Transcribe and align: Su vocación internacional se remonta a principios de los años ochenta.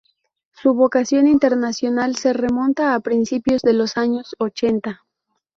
Su 0.53 0.73
vocación 0.73 1.27
internacional 1.27 2.15
se 2.15 2.33
remonta 2.33 2.95
a 2.95 3.01
principios 3.01 3.61
de 3.61 3.73
los 3.73 3.97
años 3.97 4.35
ochenta. 4.39 5.05